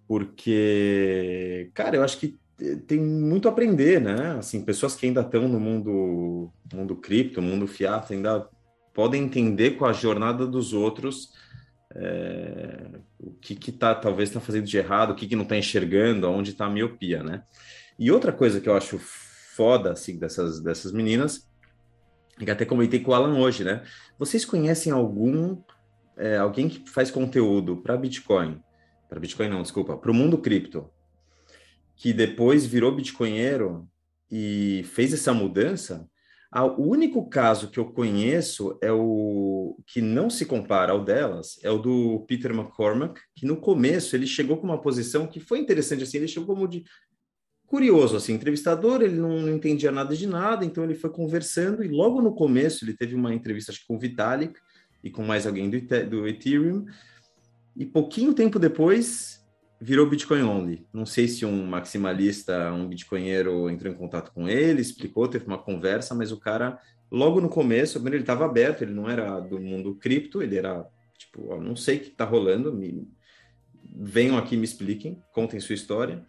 [0.07, 2.39] porque, cara, eu acho que
[2.87, 4.37] tem muito a aprender, né?
[4.39, 8.49] Assim, pessoas que ainda estão no mundo, mundo cripto, mundo fiat, ainda
[8.93, 11.33] podem entender com a jornada dos outros
[11.95, 15.57] é, o que que tá, talvez está fazendo de errado, o que que não está
[15.57, 17.43] enxergando, onde está a miopia, né?
[17.99, 21.49] E outra coisa que eu acho foda, assim, dessas, dessas meninas,
[22.39, 23.85] que até comentei com o Alan hoje, né?
[24.19, 25.57] Vocês conhecem algum,
[26.17, 28.61] é, alguém que faz conteúdo para Bitcoin,
[29.09, 30.91] para Bitcoin não, desculpa, para o mundo cripto,
[31.97, 33.89] que depois virou bitcoinheiro
[34.31, 36.09] e fez essa mudança?
[36.79, 41.71] O único caso que eu conheço é o que não se compara ao delas, é
[41.71, 46.05] o do Peter McCormack, que no começo ele chegou com uma posição que foi interessante,
[46.05, 46.85] assim, ele chegou como de
[47.67, 51.89] curioso, assim, entrevistador, ele não, não entendia nada de nada, então ele foi conversando e
[51.89, 54.57] logo no começo ele teve uma entrevista acho que com o Vitalik
[55.05, 55.79] e com mais alguém do,
[56.09, 56.87] do Ethereum
[57.77, 59.45] e pouquinho tempo depois
[59.79, 60.87] virou Bitcoin only.
[60.93, 65.59] Não sei se um maximalista, um bitcoinheiro entrou em contato com ele, explicou, teve uma
[65.59, 69.95] conversa, mas o cara logo no começo, ele estava aberto, ele não era do mundo
[69.97, 70.87] cripto, ele era
[71.19, 73.07] tipo, ó, não sei o que está rolando, me...
[73.95, 76.25] venham aqui me expliquem, contem sua história.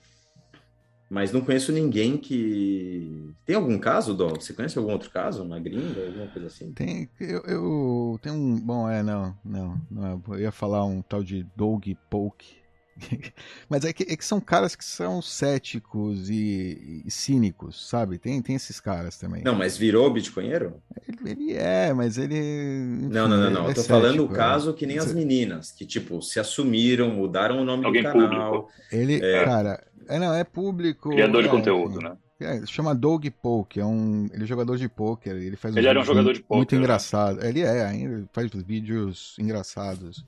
[1.09, 3.31] Mas não conheço ninguém que.
[3.45, 4.29] Tem algum caso, Dó?
[4.29, 5.43] Você conhece algum outro caso?
[5.43, 6.71] Uma gringa, alguma coisa assim?
[6.73, 11.01] Tem, eu, eu tenho um, bom, é, não, não, não é, eu ia falar um
[11.01, 12.57] tal de Doug Polk,
[13.69, 18.17] mas é que, é que são caras que são céticos e, e cínicos, sabe?
[18.17, 19.43] Tem, tem esses caras também.
[19.43, 20.81] Não, mas virou bitcoinheiro?
[21.07, 22.35] Ele, ele é, mas ele.
[22.35, 23.63] enfim, Não, não, não, não.
[23.65, 24.37] Eu é tô falando o cético, é.
[24.37, 28.63] caso que nem as meninas, que, tipo, se assumiram, mudaram o nome Alguém do canal.
[28.63, 28.71] público.
[28.91, 29.43] Ele, É.
[29.43, 31.09] cara, é, não, é público.
[31.09, 32.05] Criador de é, conteúdo, enfim.
[32.05, 32.17] né?
[32.37, 36.01] É, chama Doug Polk, é um, ele é jogador de pôquer, ele faz Ele era
[36.01, 36.83] um jogador de muito pôquer, né?
[36.83, 37.45] engraçado.
[37.45, 40.25] Ele é, ainda ele faz vídeos engraçados.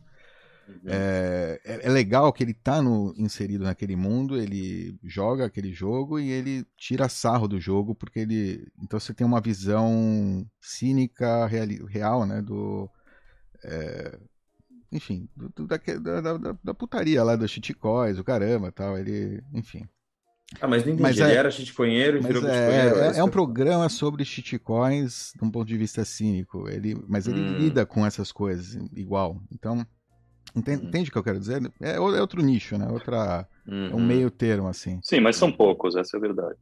[0.85, 6.19] É, é, é legal que ele tá no, inserido naquele mundo, ele joga aquele jogo
[6.19, 8.67] e ele tira sarro do jogo, porque ele.
[8.81, 12.41] Então você tem uma visão cínica, reali- real, né?
[12.41, 12.89] Do.
[13.63, 14.17] é,
[14.91, 18.97] enfim, do, do- da, da, da- da putaria lá dos shitcoins, o caramba tal.
[18.97, 19.41] Ele.
[19.53, 19.87] Enfim.
[20.61, 21.01] Ah, mas não entendi.
[21.03, 25.33] Mas Ele é- era shitcoinheiro e virou é, é, isso é um programa sobre shitcoins
[25.37, 26.69] de um ponto de vista cínico.
[26.69, 27.57] Ele, mas ele Hum.
[27.57, 29.41] lida com essas coisas igual.
[29.51, 29.85] Então,
[30.55, 30.87] entende, Hum.
[30.87, 31.61] entende o que eu quero dizer?
[31.81, 32.87] É, o- é outro nicho, né?
[32.89, 34.05] Outra, é um Uhum.
[34.05, 34.99] meio termo, assim.
[35.03, 36.55] Sim, mas são poucos, essa é a verdade.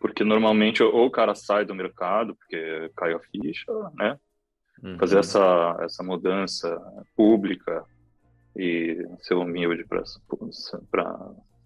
[0.00, 4.16] Porque normalmente ou o cara sai do mercado porque caiu a ficha, né?
[4.82, 4.98] Uhum.
[4.98, 6.78] Fazer essa, essa mudança
[7.16, 7.84] pública
[8.56, 10.02] e ser humilde para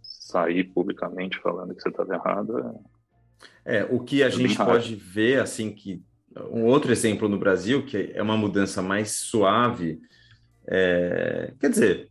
[0.02, 2.58] sair publicamente falando que você estava errado.
[2.58, 3.00] é-
[3.64, 6.02] É, o que a É gente pode ver, assim, que
[6.52, 10.00] um outro exemplo no Brasil, que é uma mudança mais suave,
[10.66, 12.10] é, quer dizer,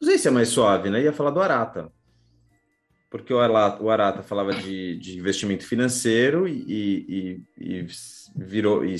[0.00, 1.02] não sei se é mais suave, né?
[1.02, 1.92] Ia falar do Arata.
[3.10, 7.86] Porque o Arata, falava de, de investimento financeiro e, e- e
[8.36, 8.94] virou, e,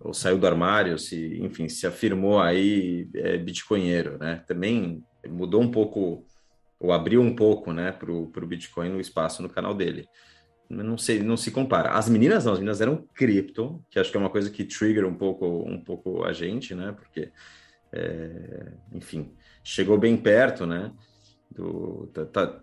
[0.00, 4.44] ou saiu do armário, se, enfim, se afirmou aí é, bitcoinheiro, né?
[4.46, 6.24] Também mudou um pouco
[6.80, 10.08] ou abriu um pouco, né, para o Bitcoin no espaço no canal dele.
[10.68, 11.90] Não sei, não se compara.
[11.90, 15.06] As meninas não, as meninas eram cripto, que acho que é uma coisa que trigger
[15.06, 17.32] um pouco, um pouco a gente, né, porque
[17.92, 19.32] é, enfim,
[19.64, 20.92] chegou bem perto, né?
[21.50, 22.60] Do, tá, tá,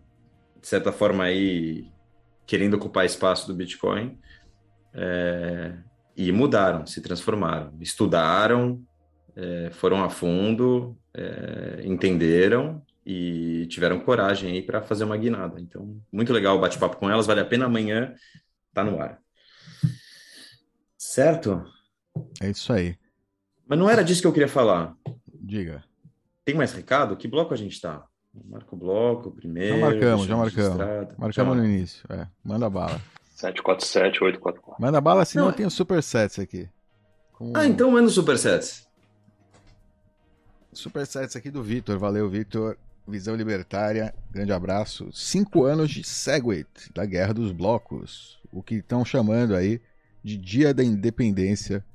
[0.62, 1.92] de certa forma aí
[2.46, 4.20] querendo ocupar espaço do Bitcoin
[4.94, 5.74] é,
[6.16, 8.82] e mudaram, se transformaram, estudaram,
[9.36, 15.62] é, foram a fundo, é, entenderam e tiveram coragem aí para fazer uma guinada.
[15.62, 18.16] Então, muito legal o bate-papo com elas, vale a pena amanhã,
[18.74, 19.20] tá no ar.
[20.98, 21.64] Certo?
[22.42, 22.98] É isso aí.
[23.68, 24.96] Mas não era disso que eu queria falar.
[25.28, 25.84] Diga.
[26.44, 27.16] Tem mais recado?
[27.16, 28.06] Que bloco a gente tá?
[28.44, 29.80] Marca o bloco primeiro.
[29.80, 30.78] Já marcamos, já marcamos.
[31.18, 31.62] Marcamos já.
[31.62, 32.04] no início.
[32.10, 33.02] É, manda bala.
[33.36, 34.82] 747, 844.
[34.82, 36.70] Manda bala, senão não, eu tenho supersets aqui.
[37.34, 37.54] Com...
[37.56, 38.88] Ah, então manda supersets.
[40.74, 41.98] Supersets aqui do Vitor.
[41.98, 42.78] Valeu, Vitor.
[43.08, 45.10] Visão Libertária, grande abraço.
[45.14, 48.40] Cinco anos de Segwit, da Guerra dos Blocos.
[48.52, 49.80] O que estão chamando aí
[50.24, 51.86] de Dia da Independência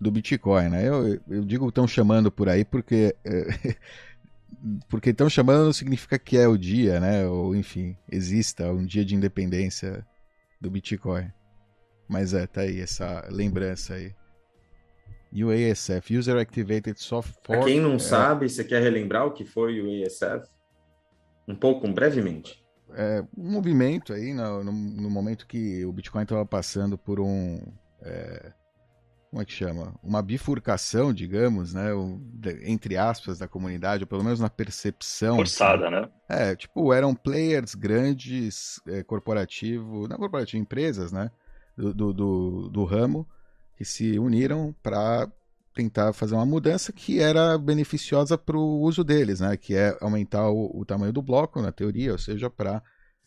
[0.00, 0.86] do Bitcoin, né?
[0.86, 3.76] Eu, eu digo estão chamando por aí porque é,
[4.88, 7.26] porque estão chamando não significa que é o dia, né?
[7.26, 10.06] Ou enfim, exista um dia de independência
[10.60, 11.30] do Bitcoin.
[12.08, 14.14] Mas é, tá aí essa lembrança aí.
[15.32, 17.42] UASF, User Activated Software.
[17.42, 17.98] Pra quem não é...
[17.98, 20.48] sabe, você quer relembrar o que foi o UASF?
[21.48, 22.62] Um pouco, brevemente.
[22.94, 27.60] É, um movimento aí no, no, no momento que o Bitcoin estava passando por um
[28.02, 28.52] é,
[29.30, 29.94] como é que chama?
[30.02, 31.92] Uma bifurcação, digamos, né?
[31.92, 35.36] O, de, entre aspas, da comunidade, ou pelo menos na percepção.
[35.36, 35.96] Forçada, assim.
[35.96, 36.08] né?
[36.28, 41.30] É, tipo, eram players grandes, é, corporativo, não corporativo, empresas, né?
[41.76, 43.28] Do, do, do, do ramo,
[43.76, 45.30] que se uniram para
[45.74, 49.56] tentar fazer uma mudança que era beneficiosa para o uso deles, né?
[49.56, 52.82] Que é aumentar o, o tamanho do bloco, na teoria, ou seja, para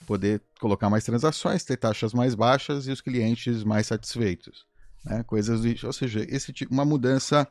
[0.05, 4.65] poder colocar mais transações, ter taxas mais baixas e os clientes mais satisfeitos
[5.03, 5.23] né?
[5.23, 7.47] Coisas do, ou seja, esse tipo, uma mudança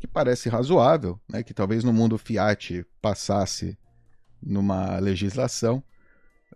[0.00, 1.42] que parece razoável, né?
[1.42, 3.78] Que talvez no mundo Fiat passasse
[4.42, 5.82] numa legislação,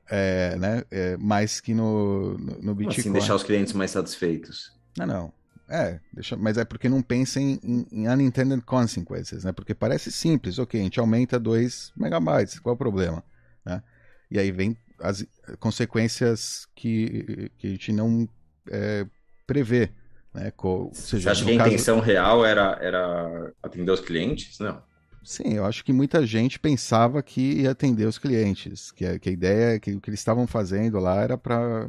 [0.09, 0.85] é, né?
[0.91, 3.01] É, mais que no, no, no Bitcoin.
[3.01, 4.73] Assim, deixar os clientes mais satisfeitos.
[4.97, 5.33] Não, não.
[5.71, 9.53] É, deixa, mas é porque não pensem em, em unintended consequences, né?
[9.53, 13.23] Porque parece simples, ok, a gente aumenta 2 megabytes, qual é o problema?
[13.65, 13.81] Né?
[14.29, 15.25] E aí vem as
[15.61, 18.29] consequências que, que a gente não
[18.69, 19.07] é,
[19.47, 19.91] prevê.
[20.35, 20.51] Né?
[20.51, 21.69] Co seja, Você acha que a caso...
[21.69, 24.59] intenção real era, era atender os clientes?
[24.59, 24.83] Não.
[25.23, 29.29] Sim, eu acho que muita gente pensava que ia atender os clientes, que a, que
[29.29, 31.89] a ideia, que o que eles estavam fazendo lá era para.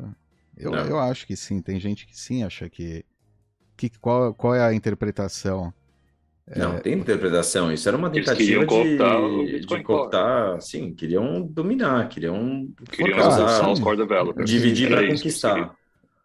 [0.58, 3.06] Eu, eu acho que sim, tem gente que sim acha que.
[3.90, 5.74] Que qual, qual é a interpretação?
[6.56, 6.80] Não, é...
[6.80, 7.72] tem interpretação.
[7.72, 13.98] Isso era uma tentativa de, de cooptar, sim, queriam dominar, queriam, queriam usar os core
[13.98, 14.50] developers.
[14.50, 15.76] Dividir para conquistar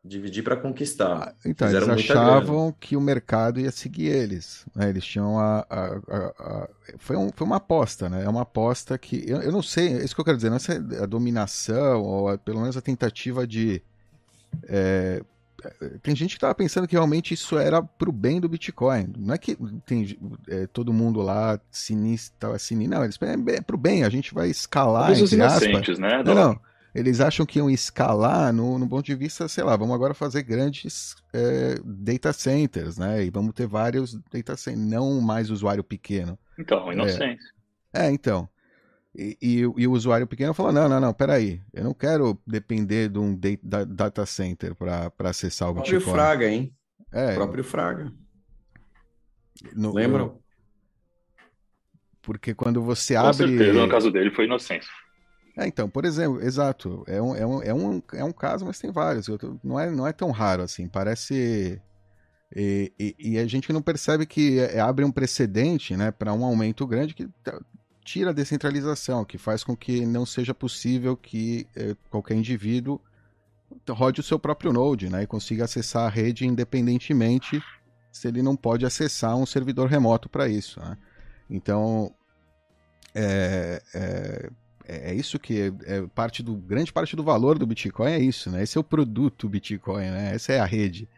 [0.07, 1.29] dividir para conquistar.
[1.29, 4.65] Ah, então, Fizeram eles achavam que o mercado ia seguir eles.
[4.75, 4.89] Né?
[4.89, 5.67] Eles tinham a.
[5.69, 6.69] a, a, a...
[6.99, 8.25] Foi, um, foi uma aposta, né?
[8.25, 9.25] É uma aposta que.
[9.27, 12.39] Eu, eu não sei, é isso que eu quero dizer, não é a dominação, ou
[12.39, 13.83] pelo menos a tentativa de.
[14.65, 15.23] É...
[16.03, 19.13] Tem gente que estava pensando que realmente isso era para o bem do Bitcoin.
[19.17, 20.19] Não é que tem
[20.49, 22.97] é, todo mundo lá sinistro, sinistro.
[22.97, 25.11] Não, eles é, é para o bem, a gente vai escalar.
[25.11, 26.23] Os inocentes, né?
[26.25, 26.61] Não, não
[26.97, 30.43] eles acham que iam escalar no, no ponto de vista, sei lá, vamos agora fazer
[30.43, 33.23] grandes é, data centers, né?
[33.23, 36.39] E vamos ter vários data centers, não mais usuário pequeno.
[36.59, 36.91] Então.
[37.93, 38.49] É, é então.
[39.19, 43.09] E, e, e, o usuário pequeno fala: não, não, não, peraí, eu não quero depender
[43.09, 43.39] de um
[43.89, 45.97] data center para acessar o Bitcoin.
[45.97, 46.75] O próprio Fraga, hein?
[47.11, 47.33] É.
[47.33, 48.13] O próprio Fraga.
[49.75, 50.39] No, Lembram?
[52.21, 53.49] Porque quando você Com abre.
[53.49, 54.91] Certeza, no caso dele foi inocência.
[55.57, 57.03] É, então, por exemplo, exato.
[57.07, 59.29] É um, é um, é um, é um caso, mas tem vários.
[59.65, 60.87] Não é, não é tão raro assim.
[60.89, 61.81] Parece.
[62.55, 66.45] E, e, e a gente não percebe que é, abre um precedente né, para um
[66.45, 67.29] aumento grande que
[68.07, 73.01] tira a descentralização, que faz com que não seja possível que é, qualquer indivíduo
[73.91, 77.61] rode o seu próprio node né, e consiga acessar a rede independentemente
[78.13, 80.79] se ele não pode acessar um servidor remoto para isso.
[80.79, 80.97] Né?
[81.51, 82.15] Então,
[83.13, 84.51] é, é,
[84.87, 88.21] é, é isso que é, é, parte do grande parte do valor do Bitcoin é
[88.21, 88.63] isso, né?
[88.63, 90.35] Esse é o produto Bitcoin, né?
[90.35, 91.09] Essa é a rede.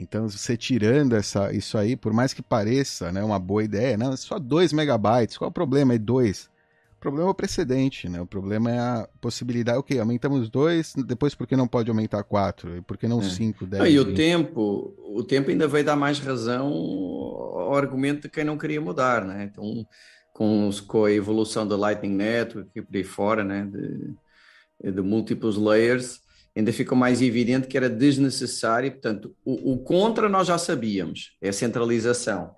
[0.00, 4.12] Então, você tirando essa, isso aí, por mais que pareça né, uma boa ideia, não,
[4.12, 5.94] é só 2 megabytes, qual é o problema?
[5.94, 6.50] É 2.
[6.98, 8.20] O problema é o precedente, né?
[8.20, 12.78] O problema é a possibilidade, ok, aumentamos 2, depois por que não pode aumentar 4?
[12.78, 13.84] E por que não 5, 10?
[13.84, 13.90] É.
[13.90, 18.58] E o tempo, o tempo ainda vai dar mais razão ao argumento de quem não
[18.58, 19.48] queria mudar, né?
[19.48, 19.86] Então,
[20.32, 25.56] com, com a evolução da Lightning Network e por aí fora, né, de, de múltiplos
[25.56, 26.20] layers,
[26.58, 28.90] ainda ficou mais evidente que era desnecessário.
[28.90, 32.54] Portanto, o, o, contra nós já sabíamos, é a centralização.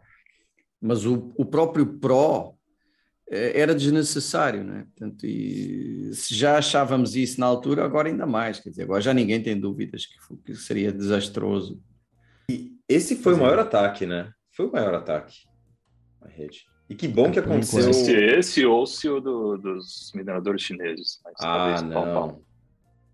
[0.80, 2.54] mas o, o próprio Pro
[3.30, 4.86] eh, era desnecessário, né?
[4.96, 9.12] Portanto, e se já achávamos isso na altura, agora ainda mais, quer dizer, agora já
[9.12, 10.16] ninguém tem dúvidas que,
[10.46, 11.78] que seria desastroso.
[12.50, 14.32] E esse foi o maior ataque, né?
[14.50, 15.40] Foi o maior ataque
[16.22, 16.64] à rede.
[16.88, 17.92] E que bom que aconteceu.
[17.92, 21.20] Se esse ou se o do, dos mineradores chineses.
[21.38, 22.42] ah, não.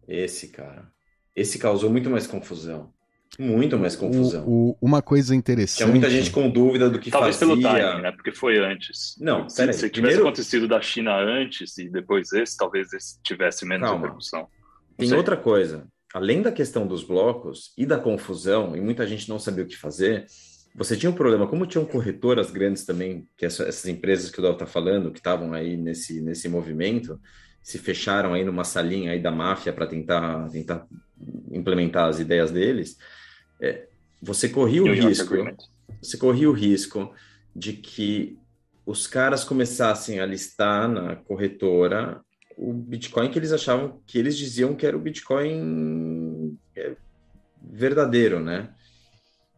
[0.08, 0.90] Esse, cara.
[1.34, 2.92] Esse causou muito mais confusão.
[3.38, 4.46] Muito mais confusão.
[4.46, 5.78] O, o, uma coisa interessante.
[5.78, 7.54] Tinha muita gente com dúvida do que Talvez fazia.
[7.54, 8.12] Talvez pelo timing, né?
[8.12, 9.16] Porque foi antes.
[9.20, 10.22] Não, se, se tivesse Primeiro...
[10.22, 14.02] acontecido da China antes e depois esse, talvez esse tivesse menos Calma.
[14.02, 14.46] repercussão.
[14.96, 15.16] Tem sei.
[15.16, 15.86] outra coisa.
[16.14, 19.76] Além da questão dos blocos e da confusão, e muita gente não sabia o que
[19.76, 20.24] fazer,
[20.74, 24.52] você tinha um problema, como tinham corretoras grandes também, que essas empresas que o Dal
[24.52, 27.20] está falando, que estavam aí nesse, nesse movimento,
[27.66, 30.86] se fecharam aí numa salinha aí da máfia para tentar, tentar
[31.50, 32.96] implementar as ideias deles,
[33.60, 33.88] é,
[34.22, 35.34] você corria o risco,
[36.00, 37.12] você corria o risco
[37.56, 38.38] de que
[38.86, 42.20] os caras começassem a listar na corretora
[42.56, 46.94] o Bitcoin que eles achavam que eles diziam que era o Bitcoin é,
[47.60, 48.72] verdadeiro, né?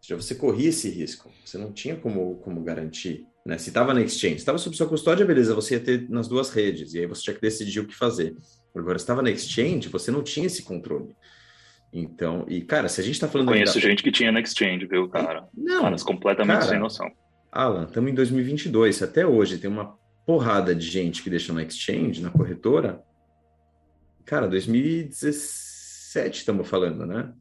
[0.00, 3.26] Já você corria esse risco, você não tinha como, como garantir.
[3.48, 3.56] Né?
[3.56, 6.92] Se estava na exchange, estava sob sua custódia, beleza, você ia ter nas duas redes,
[6.92, 8.36] e aí você tinha que decidir o que fazer.
[8.76, 11.16] Agora, estava na exchange, você não tinha esse controle.
[11.90, 13.48] Então, e cara, se a gente está falando.
[13.48, 13.80] Conheço da...
[13.80, 15.48] gente que tinha na exchange, viu, cara?
[15.56, 15.80] Não.
[15.80, 17.10] Caras completamente cara, sem noção.
[17.50, 22.20] Alan, estamos em 2022, até hoje tem uma porrada de gente que deixa na exchange,
[22.20, 23.02] na corretora.
[24.26, 27.32] Cara, 2017 estamos falando, né?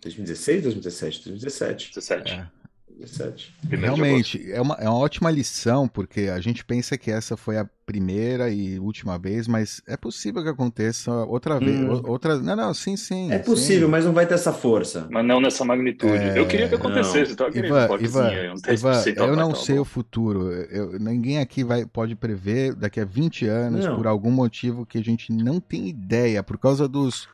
[0.00, 1.24] 2016, 2017?
[1.24, 1.88] 2017.
[1.88, 2.32] 17.
[2.34, 2.59] É.
[3.00, 3.54] 17.
[3.70, 7.68] Realmente, é uma, é uma ótima lição, porque a gente pensa que essa foi a
[7.86, 11.80] primeira e última vez, mas é possível que aconteça outra vez.
[11.80, 12.02] Hum.
[12.04, 12.38] Outra...
[12.38, 13.32] Não, não, sim, sim.
[13.32, 13.90] É possível, sim.
[13.90, 15.08] mas não vai ter essa força.
[15.10, 16.12] Mas não nessa magnitude.
[16.12, 16.38] É...
[16.38, 18.30] Eu queria que acontecesse, então, Ivan, Ivan,
[18.70, 20.52] Ivan, eu não sei o futuro.
[20.52, 23.96] Eu, ninguém aqui vai, pode prever daqui a 20 anos, não.
[23.96, 27.28] por algum motivo que a gente não tem ideia, por causa dos.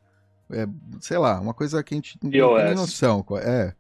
[0.49, 0.67] É,
[1.01, 3.25] sei lá, uma coisa que a gente não tem noção.
[3.43, 3.75] É.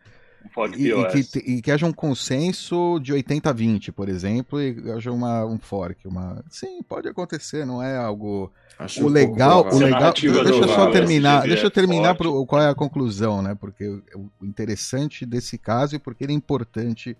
[0.76, 5.44] E, e, que, e, que, haja um consenso de 80-20, por exemplo, e haja uma,
[5.44, 6.06] um fork.
[6.06, 6.44] Uma...
[6.50, 8.52] Sim, pode acontecer, não é algo.
[8.78, 10.12] Acho o legal, um o legal.
[10.12, 13.54] Deixa eu só terminar, deixa eu terminar pro, qual é a conclusão, né?
[13.54, 17.16] Porque o interessante desse caso e porque ele é importante,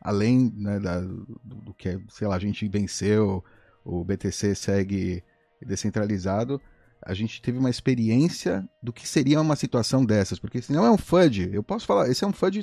[0.00, 3.44] além né, da, do, do que, sei lá, a gente venceu,
[3.84, 5.22] o BTC segue
[5.60, 6.60] descentralizado
[7.04, 10.90] a gente teve uma experiência do que seria uma situação dessas, porque se não é
[10.90, 12.60] um FUD, eu posso falar, esse é um FUD,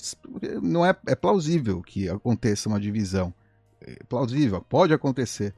[0.61, 3.33] não é, é plausível que aconteça uma divisão,
[3.79, 5.53] é plausível, pode acontecer.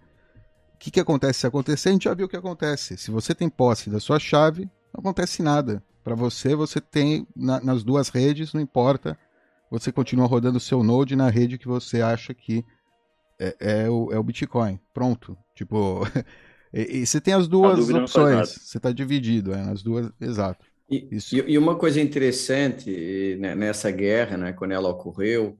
[0.75, 1.89] O que, que acontece se acontecer?
[1.89, 2.97] A gente já viu o que acontece.
[2.97, 5.81] Se você tem posse da sua chave, não acontece nada.
[6.03, 9.17] Para você, você tem na, nas duas redes, não importa.
[9.71, 12.65] Você continua rodando seu node na rede que você acha que
[13.39, 14.77] é, é, o, é o Bitcoin.
[14.93, 15.37] Pronto.
[15.55, 16.01] Tipo,
[16.73, 20.65] E, e você tem as duas opções, você está dividido, é, nas duas, exato.
[20.89, 21.07] E,
[21.47, 25.57] e, uma coisa interessante né, nessa guerra, né, quando ela ocorreu,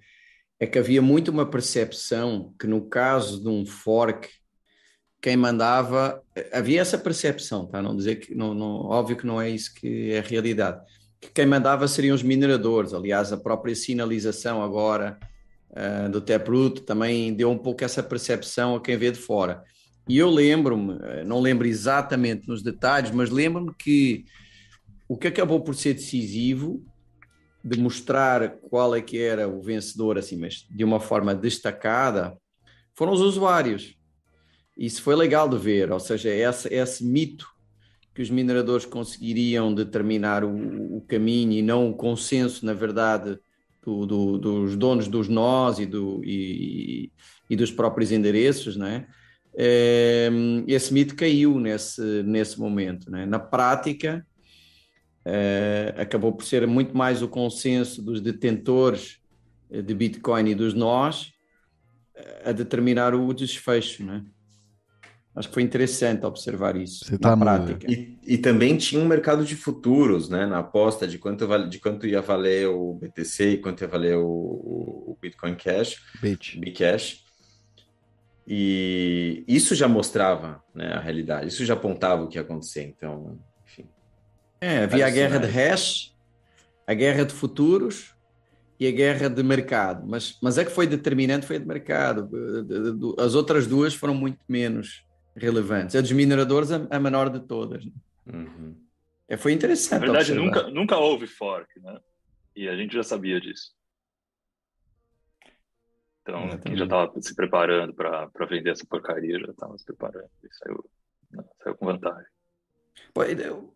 [0.60, 4.30] é que havia muito uma percepção que no caso de um fork,
[5.22, 7.82] quem mandava, havia essa percepção, tá?
[7.82, 10.82] Não dizer que, não, não, óbvio que não é isso que é a realidade.
[11.20, 12.94] Que quem mandava seriam os mineradores.
[12.94, 15.18] Aliás, a própria sinalização agora
[15.72, 19.64] uh, do Taproot também deu um pouco essa percepção a quem vê de fora.
[20.08, 24.26] E eu lembro-me, eh, não lembro exatamente nos detalhes, mas lembro-me que
[25.08, 26.84] o que acabou por ser decisivo
[27.64, 32.38] de mostrar qual é que era o vencedor, assim, mas de uma forma destacada,
[32.94, 33.96] foram os usuários.
[34.78, 37.48] Isso foi legal de ver, ou seja, esse, esse mito
[38.14, 43.40] que os mineradores conseguiriam determinar o, o caminho e não o consenso, na verdade,
[43.82, 47.12] do, do, dos donos dos nós e, do, e,
[47.50, 49.08] e dos próprios endereços, não é?
[50.68, 53.12] Esse mito caiu nesse, nesse momento.
[53.12, 53.26] Né?
[53.26, 54.26] Na prática,
[55.26, 59.20] eh, acabou por ser muito mais o consenso dos detentores
[59.72, 61.32] eh, de Bitcoin e dos nós
[62.16, 64.04] eh, a determinar o desfecho.
[64.04, 64.26] Né?
[65.36, 67.90] Acho que foi interessante observar isso Você na tá prática.
[67.90, 70.46] E, e, também tinha um mercado de futuros, né?
[70.46, 74.28] Na aposta de quanto, de quanto ia valer o BTC e quanto ia valer o,
[74.28, 76.60] o Bitcoin Cash, Bit.
[76.60, 77.23] Bcash.
[78.48, 82.84] E isso já mostrava né, a realidade, isso já apontava o que ia acontecer.
[82.84, 83.88] Então, enfim.
[84.60, 86.14] É, havia a guerra de hash,
[86.86, 88.14] a guerra de futuros
[88.80, 90.06] e a guerra de mercado.
[90.06, 92.30] Mas, mas é que foi determinante, foi a de mercado.
[93.18, 95.96] As outras duas foram muito menos relevantes.
[95.96, 97.86] A dos mineradores, a menor de todas.
[98.26, 98.76] Uhum.
[99.28, 100.02] É, foi interessante.
[100.02, 101.98] Na verdade, nunca, nunca houve fork, né?
[102.56, 103.72] E a gente já sabia disso.
[106.24, 110.56] Então, quem já estava se preparando para vender essa porcaria já estava se preparando e
[110.56, 110.86] saiu,
[111.32, 112.26] né, saiu com vantagem.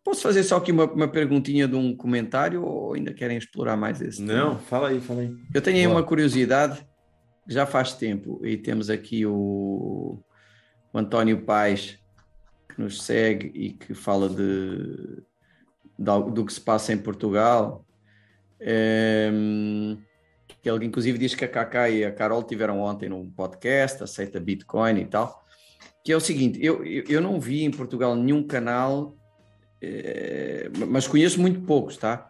[0.03, 4.01] Posso fazer só aqui uma, uma perguntinha de um comentário ou ainda querem explorar mais
[4.01, 4.21] esse?
[4.21, 4.59] Não, tema?
[4.59, 5.35] fala aí, fala aí.
[5.53, 6.87] Eu tenho aí uma curiosidade,
[7.47, 10.23] já faz tempo, e temos aqui o,
[10.93, 11.99] o António Paz,
[12.69, 15.21] que nos segue e que fala de,
[15.99, 17.85] de do que se passa em Portugal.
[18.59, 19.29] É,
[20.61, 24.39] que ele inclusive diz que a Kaká e a Carol tiveram ontem num podcast, aceita
[24.39, 25.43] Bitcoin e tal,
[26.03, 29.15] que é o seguinte, eu, eu não vi em Portugal nenhum canal,
[29.81, 32.29] é, mas conheço muito poucos, tá?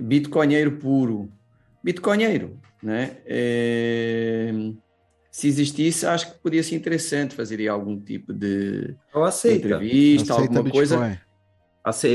[0.00, 1.32] Bitcoinheiro puro,
[1.82, 3.18] Bitcoinheiro, né?
[3.24, 4.52] É,
[5.30, 8.94] se existisse, acho que podia ser interessante fazer algum tipo de,
[9.52, 10.70] de entrevista, alguma Bitcoin.
[10.70, 11.20] coisa.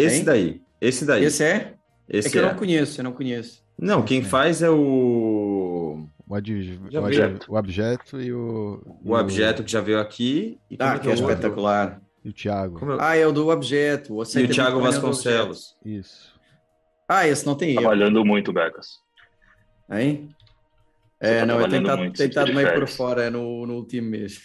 [0.08, 1.24] Esse daí, esse daí.
[1.24, 1.74] Esse é?
[2.10, 2.42] Esse é que é.
[2.42, 3.64] eu não conheço, eu não conheço.
[3.82, 6.06] Não, quem faz é o.
[6.28, 6.80] O, adj...
[6.94, 7.52] o, objeto.
[7.52, 8.80] o objeto e o.
[9.04, 10.60] O objeto que já veio aqui.
[10.70, 12.00] E ah, que é, é espetacular.
[12.24, 12.86] E o Thiago.
[12.86, 13.02] Eu...
[13.02, 14.14] Ah, é o do objeto.
[14.14, 15.76] O e o Thiago Vasconcelos.
[15.84, 16.32] Isso.
[17.10, 17.82] Ah, esse não tem erro.
[17.82, 19.00] Trabalhando muito, Becas.
[19.90, 20.30] Hein?
[21.20, 24.42] É, tá não, eu tenho tentado, tentado meio por fora no, no último mês.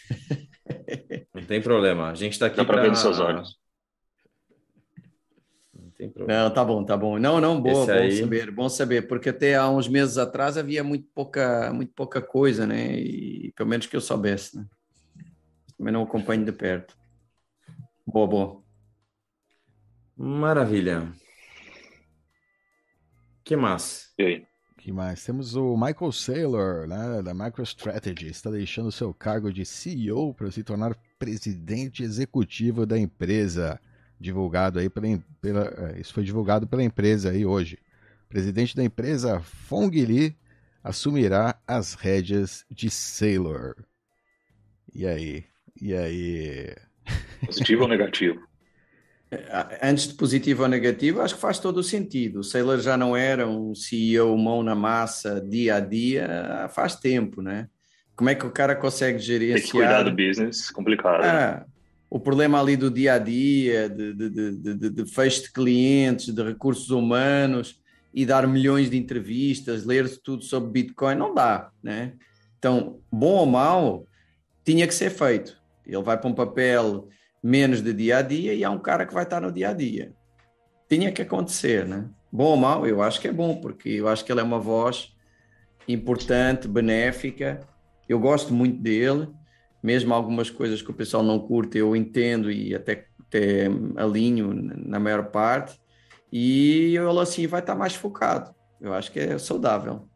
[1.34, 2.08] não tem problema.
[2.08, 2.56] A gente está aqui.
[2.56, 3.54] Dá para ver nos seus olhos
[5.96, 6.44] tem problema.
[6.44, 7.18] Não, tá bom, tá bom.
[7.18, 8.18] Não, não, boa, Esse bom aí...
[8.20, 12.66] saber, bom saber, porque até há uns meses atrás havia muito pouca, muito pouca coisa,
[12.66, 12.98] né?
[12.98, 14.66] E pelo menos que eu soubesse, né?
[15.76, 16.96] Também não acompanho de perto.
[18.06, 18.62] Boa, boa.
[20.16, 21.12] Maravilha.
[23.44, 24.12] que mais?
[24.18, 24.46] E aí?
[24.86, 25.24] que mais?
[25.24, 30.62] Temos o Michael Saylor, né, da MicroStrategy, está deixando seu cargo de CEO para se
[30.62, 33.80] tornar presidente executivo da empresa
[34.18, 35.06] divulgado aí pela,
[35.40, 37.78] pela, é, isso foi divulgado pela empresa aí hoje.
[38.24, 40.36] O presidente da empresa, Fong Li,
[40.82, 43.74] assumirá as rédeas de Sailor.
[44.94, 45.44] E aí?
[45.80, 46.74] E aí?
[47.44, 48.40] Positivo ou negativo?
[49.28, 52.38] É, antes de positivo ou negativo, acho que faz todo o sentido.
[52.38, 57.42] O Sailor já não era um CEO mão na massa, dia a dia, faz tempo,
[57.42, 57.68] né?
[58.14, 59.56] Como é que o cara consegue gerenciar...
[59.56, 61.24] Tem que cuidar do business, complicado.
[61.24, 61.66] Ah,
[62.08, 67.80] o problema ali do dia a dia, de, de, fecho de clientes, de recursos humanos
[68.14, 72.14] e dar milhões de entrevistas, ler tudo sobre Bitcoin, não dá, né?
[72.58, 74.06] Então, bom ou mal,
[74.64, 75.60] tinha que ser feito.
[75.84, 77.08] Ele vai para um papel
[77.42, 79.72] menos de dia a dia e há um cara que vai estar no dia a
[79.72, 80.14] dia.
[80.88, 82.08] Tinha que acontecer, né?
[82.32, 84.58] Bom ou mal, eu acho que é bom, porque eu acho que ele é uma
[84.58, 85.14] voz
[85.86, 87.60] importante, benéfica.
[88.08, 89.28] Eu gosto muito dele
[89.86, 94.98] mesmo algumas coisas que o pessoal não curte, eu entendo e até, até alinho na
[94.98, 95.78] maior parte,
[96.32, 98.52] e ele assim vai estar mais focado.
[98.80, 100.08] Eu acho que é saudável.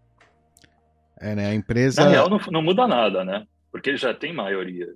[1.20, 1.46] É, né?
[1.50, 2.04] A empresa.
[2.04, 3.44] Na real, não, não muda nada, né?
[3.70, 4.88] Porque ele já tem maioria.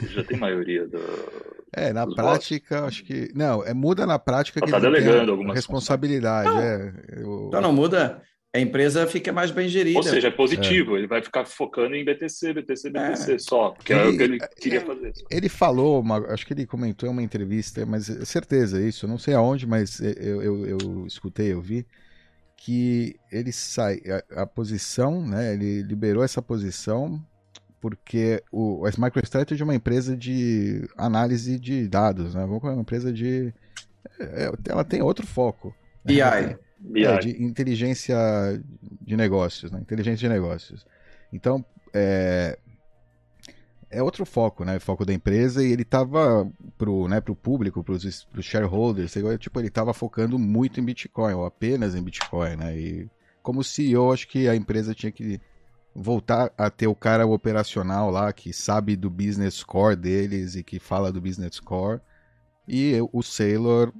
[0.00, 0.98] Ele já tem maioria do.
[1.74, 2.88] É, na prática, votos.
[2.88, 3.32] acho que.
[3.34, 6.46] Não, é, muda na prática Só que tá delegando alguma responsabilidade.
[6.46, 6.60] Não.
[6.60, 7.46] É, eu...
[7.48, 8.20] Então não muda
[8.54, 9.98] a empresa fica mais bem gerida.
[9.98, 10.98] Ou seja, é positivo, é.
[10.98, 13.38] ele vai ficar focando em BTC, BTC, BTC é.
[13.38, 15.12] só, porque ele, é o que ele queria é, fazer.
[15.30, 19.16] Ele falou, uma, acho que ele comentou em uma entrevista, mas é certeza isso, não
[19.16, 21.86] sei aonde, mas eu, eu, eu escutei, eu vi,
[22.54, 27.24] que ele sai, a, a, posição, né, ele liberou essa posição
[27.80, 33.52] porque o, a MicroStrategy é uma empresa de análise de dados, né, uma empresa de...
[34.68, 35.74] ela tem outro foco.
[36.04, 36.20] BI.
[36.20, 36.58] Né?
[36.94, 38.16] É, de inteligência
[39.00, 39.80] de negócios, né?
[39.80, 40.86] Inteligência de negócios.
[41.32, 41.64] Então,
[41.94, 42.58] é,
[43.90, 44.78] é outro foco, né?
[44.78, 49.68] Foco da empresa e ele estava pro, né, pro público, para os shareholders, tipo, ele
[49.68, 52.76] estava focando muito em Bitcoin, ou apenas em Bitcoin, né?
[52.76, 53.10] E
[53.42, 55.40] como CEO, acho que a empresa tinha que
[55.94, 60.78] voltar a ter o cara operacional lá que sabe do business core deles e que
[60.78, 62.00] fala do business core
[62.66, 63.92] e o Sailor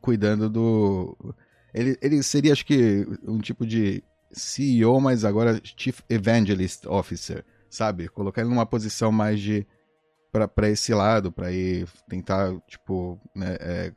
[0.00, 1.34] cuidando do
[1.72, 4.02] ele, ele seria, acho que, um tipo de
[4.32, 8.08] CEO, mas agora Chief Evangelist Officer, sabe?
[8.08, 9.66] Colocar ele numa posição mais de.
[10.54, 13.92] para esse lado, para ir tentar, tipo, né, é,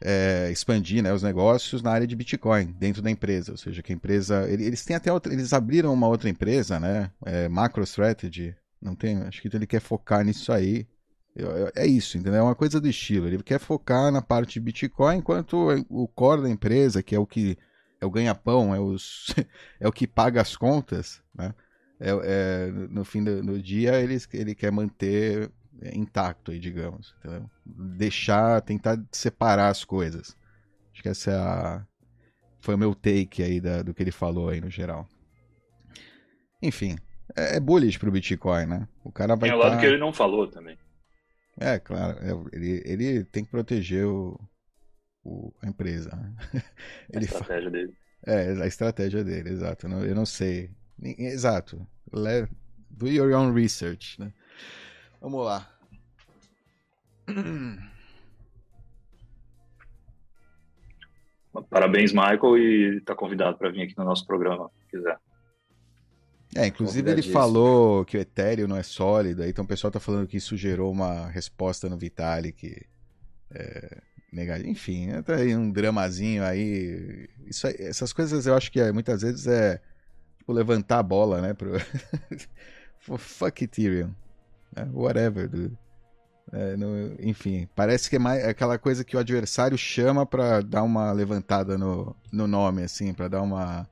[0.00, 3.52] é, expandir né, os negócios na área de Bitcoin dentro da empresa.
[3.52, 4.48] Ou seja, que a empresa.
[4.48, 7.10] Eles têm até outra, Eles abriram uma outra empresa, né?
[7.24, 8.54] É, MacroStrategy.
[8.80, 9.18] Não tem.
[9.22, 10.86] Acho que ele quer focar nisso aí.
[11.74, 12.40] É isso, entendeu?
[12.40, 13.28] É uma coisa do estilo.
[13.28, 17.26] Ele quer focar na parte de Bitcoin, enquanto o core da empresa, que é o
[17.26, 17.56] que
[18.00, 19.34] é o ganha-pão, é, os,
[19.78, 21.54] é o que paga as contas, né?
[22.00, 25.50] É, é, no fim do dia ele, ele quer manter
[25.92, 27.14] intacto aí, digamos.
[27.18, 27.50] Entendeu?
[27.64, 30.36] Deixar, tentar separar as coisas.
[30.92, 31.86] Acho que essa é a,
[32.60, 35.06] foi o meu take aí da, do que ele falou aí no geral.
[36.62, 36.96] Enfim,
[37.36, 38.88] é, é bullish pro Bitcoin, né?
[39.04, 39.50] O cara vai.
[39.50, 39.78] Tem o lado tá...
[39.78, 40.76] que ele não falou também.
[41.60, 42.18] É, claro.
[42.20, 44.38] É, ele, ele tem que proteger o,
[45.24, 46.10] o a empresa.
[46.14, 46.62] Né?
[47.12, 47.70] Ele a estratégia fa...
[47.70, 47.94] dele.
[48.26, 49.86] É, a estratégia dele, exato.
[49.86, 50.70] Eu não sei.
[51.00, 51.86] Exato.
[52.90, 54.32] Do your own research, né?
[55.20, 55.68] Vamos lá.
[61.70, 65.18] Parabéns, Michael, e está convidado para vir aqui no nosso programa, se quiser.
[66.58, 70.26] É, inclusive ele falou que o Ethereum não é sólido, então o pessoal tá falando
[70.26, 72.84] que isso gerou uma resposta no Vitalik
[73.50, 73.98] é,
[74.32, 74.68] negativo.
[74.68, 77.28] Enfim, tá aí um dramazinho aí.
[77.46, 79.80] Isso, essas coisas eu acho que é, muitas vezes é
[80.38, 81.54] tipo, levantar a bola, né?
[81.54, 81.74] Pro...
[83.18, 84.12] Fuck Ethereum.
[84.74, 84.88] Né?
[84.92, 85.78] Whatever, dude.
[86.50, 90.60] É, no, enfim, parece que é mais é aquela coisa que o adversário chama para
[90.62, 93.86] dar uma levantada no, no nome, assim, para dar uma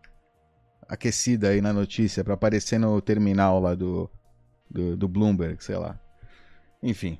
[0.88, 4.11] aquecida aí na notícia, para aparecer no terminal lá do,
[4.70, 5.99] do, do Bloomberg, sei lá.
[6.83, 7.18] Enfim.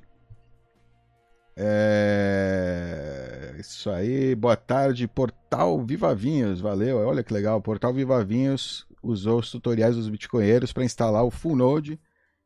[1.55, 3.55] É...
[3.59, 7.61] Isso aí, boa tarde, Portal Viva Vinhos, valeu, olha que legal.
[7.61, 11.99] Portal Viva Vinhos usou os tutoriais dos bitcoinheiros para instalar o Full Node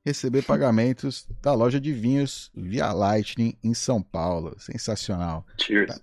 [0.05, 4.55] receber pagamentos da loja de vinhos via Lightning em São Paulo.
[4.57, 5.45] Sensacional.
[5.57, 5.95] Cheers.
[5.95, 6.01] Tá.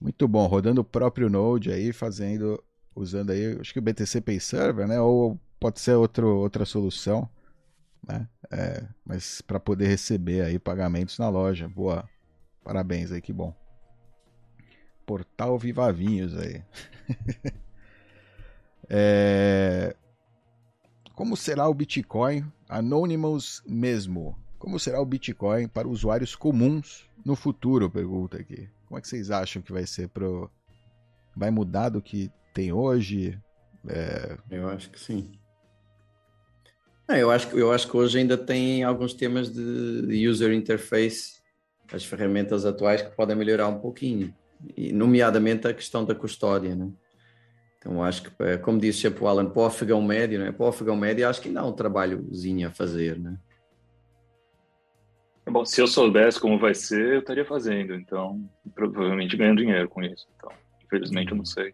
[0.00, 2.62] Muito bom, rodando o próprio Node aí, fazendo,
[2.94, 5.00] usando aí, acho que o BTC Pay Server, né?
[5.00, 7.28] Ou pode ser outro, outra solução,
[8.06, 8.28] né?
[8.50, 11.68] É, mas para poder receber aí pagamentos na loja.
[11.68, 12.08] Boa.
[12.64, 13.54] Parabéns aí, que bom.
[15.06, 16.62] Portal Viva Vinhos aí.
[18.88, 19.96] é...
[21.14, 24.38] Como será o Bitcoin Anonymous mesmo?
[24.58, 27.90] Como será o Bitcoin para usuários comuns no futuro?
[27.90, 28.68] Pergunta aqui.
[28.86, 30.50] Como é que vocês acham que vai ser pro.
[31.36, 33.38] Vai mudar do que tem hoje?
[33.88, 34.36] É...
[34.50, 35.32] Eu acho que sim.
[37.08, 41.40] É, eu, acho, eu acho que hoje ainda tem alguns temas de user interface,
[41.92, 44.32] as ferramentas atuais que podem melhorar um pouquinho,
[44.76, 46.88] e nomeadamente a questão da custódia, né?
[47.80, 50.52] Então acho que, eh, como disse sempre o Alan, para o afegão médio, né?
[50.52, 53.18] para o afegão médio acho que ainda há um trabalhozinho a fazer.
[53.18, 53.38] Né?
[55.48, 60.02] Bom, se eu soubesse como vai ser, eu estaria fazendo, então provavelmente ganhando dinheiro com
[60.02, 60.28] isso.
[60.36, 60.52] Então,
[60.84, 61.72] infelizmente eu não sei.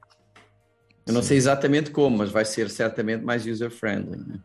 [1.06, 4.16] Eu não sei exatamente como, mas vai ser certamente mais user-friendly.
[4.16, 4.40] Né?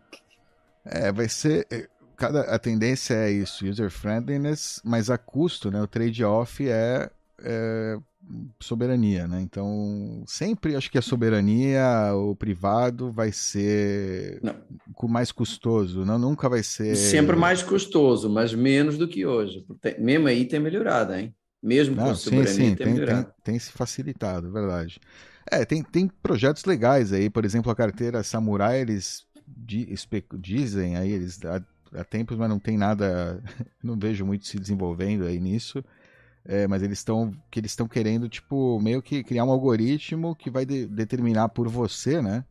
[0.86, 1.66] É, vai ser.
[1.72, 5.82] Eh, cada, a tendência é isso, user-friendliness, mas a custo, né?
[5.82, 7.10] O trade-off é,
[7.44, 7.98] é
[8.60, 9.42] soberania, né?
[9.42, 14.56] Então, sempre acho que a soberania, o privado vai ser não.
[15.10, 19.66] mais custoso, não nunca vai ser sempre mais custoso, mas menos do que hoje.
[19.98, 21.34] Mesmo aí tem melhorado, hein?
[21.62, 23.26] Mesmo com não, a soberania sim, sim, tem, tem, melhorado.
[23.44, 25.00] Tem, tem, se facilitado, é verdade.
[25.50, 29.26] É, tem, tem projetos legais aí, por exemplo, a carteira Samurai, eles
[30.40, 31.62] dizem aí, eles há,
[32.00, 33.42] há tempos, mas não tem nada,
[33.84, 35.84] não vejo muito se desenvolvendo aí nisso.
[36.44, 40.50] É, mas eles estão que eles estão querendo tipo meio que criar um algoritmo que
[40.50, 42.44] vai de, determinar por você, né,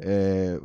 [0.00, 0.58] é,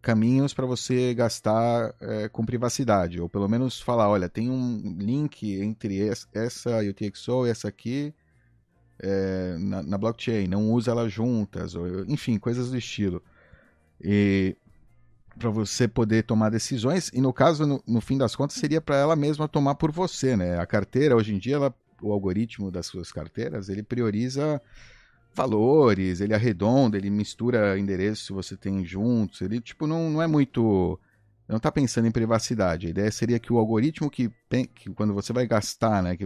[0.00, 5.60] caminhos para você gastar é, com privacidade ou pelo menos falar, olha, tem um link
[5.60, 8.14] entre essa UTXO e essa aqui
[8.98, 13.22] é, na, na, blockchain, não usa elas juntas, ou, enfim, coisas do estilo.
[14.00, 14.56] E
[15.38, 18.96] para você poder tomar decisões, e no caso, no, no fim das contas, seria para
[18.96, 20.58] ela mesma tomar por você, né?
[20.58, 24.60] A carteira, hoje em dia, ela o algoritmo das suas carteiras, ele prioriza
[25.34, 30.26] valores, ele arredonda, ele mistura endereços que você tem juntos, ele tipo não, não é
[30.26, 30.98] muito
[31.48, 32.86] não está pensando em privacidade.
[32.86, 34.30] A ideia seria que o algoritmo que,
[34.74, 36.24] que quando você vai gastar, né, que,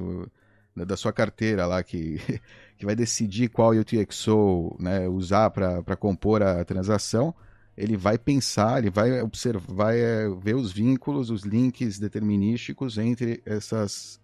[0.85, 2.21] da sua carteira lá, que,
[2.77, 7.35] que vai decidir qual UTXO né, usar para compor a transação,
[7.77, 13.41] ele vai pensar, ele vai observar, vai é, ver os vínculos, os links determinísticos entre
[13.47, 14.21] essas,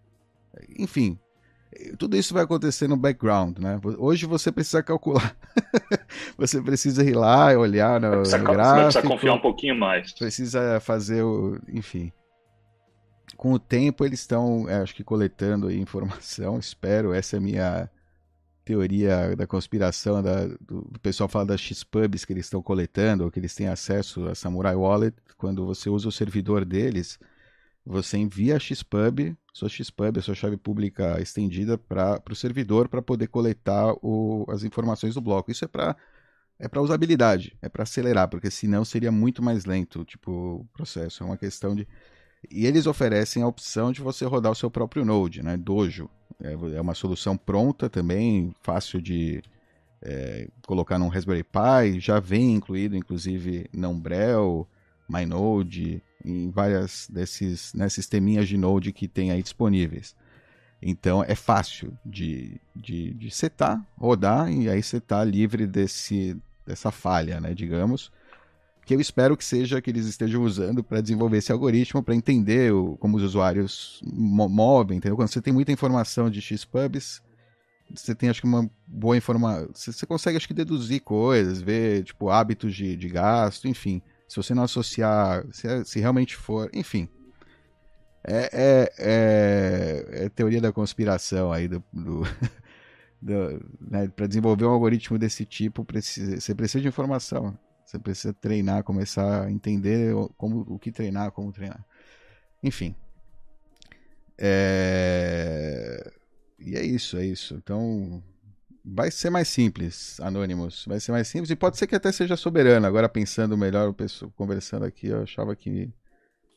[0.76, 1.18] enfim,
[1.98, 3.80] tudo isso vai acontecer no background, né?
[3.98, 5.36] Hoje você precisa calcular.
[6.38, 8.76] você precisa ir lá e olhar no, precisa, no gráfico.
[8.76, 10.12] Você precisa confiar um pouquinho mais.
[10.12, 11.58] Precisa fazer o...
[11.68, 12.12] Enfim.
[13.36, 17.12] Com o tempo eles estão, é, acho que coletando informação, espero.
[17.12, 17.90] Essa é a minha
[18.64, 23.30] teoria da conspiração da, do, do pessoal fala das Xpubs que eles estão coletando, ou
[23.30, 25.16] que eles têm acesso a Samurai Wallet.
[25.36, 27.18] Quando você usa o servidor deles,
[27.84, 33.00] você envia a Xpub sua XPub, a sua chave pública estendida para o servidor para
[33.00, 35.50] poder coletar o, as informações do bloco.
[35.50, 35.96] Isso é para
[36.58, 41.22] é para usabilidade, é para acelerar, porque senão seria muito mais lento, tipo, o processo.
[41.22, 41.86] É uma questão de
[42.50, 45.56] e eles oferecem a opção de você rodar o seu próprio Node, né?
[45.56, 46.08] Dojo.
[46.42, 49.42] É, é uma solução pronta também, fácil de
[50.02, 54.68] é, colocar num Raspberry Pi, já vem incluído, inclusive, na Umbrel,
[55.08, 60.14] MyNode, em várias desses né, sisteminhas de Node que tem aí disponíveis.
[60.82, 66.90] Então é fácil de, de, de setar, rodar e aí você está livre desse, dessa
[66.90, 68.12] falha, né, digamos.
[68.84, 72.72] Que eu espero que seja que eles estejam usando para desenvolver esse algoritmo, para entender
[72.72, 75.16] o, como os usuários movem, entendeu?
[75.16, 77.22] Quando você tem muita informação de Xpubs,
[77.92, 79.70] você tem acho que uma boa informação.
[79.74, 84.02] Você consegue acho que deduzir coisas, ver tipo hábitos de, de gasto, enfim.
[84.28, 87.08] Se você não associar, se, se realmente for, enfim,
[88.26, 92.22] é, é, é, é, teoria da conspiração aí do, do
[93.80, 98.82] né, para desenvolver um algoritmo desse tipo precisa, você precisa de informação você precisa treinar
[98.82, 101.84] começar a entender como o que treinar como treinar.
[102.62, 102.94] Enfim.
[104.38, 106.12] É...
[106.58, 107.54] e é isso é isso.
[107.54, 108.22] Então
[108.84, 110.84] vai ser mais simples Anonymous.
[110.86, 112.86] Vai ser mais simples e pode ser que até seja soberano.
[112.86, 115.92] Agora pensando melhor o pessoal conversando aqui eu achava que